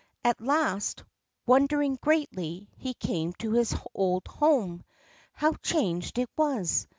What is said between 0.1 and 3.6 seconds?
At last, wondering greatly, he came to